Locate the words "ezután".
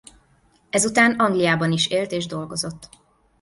0.69-1.15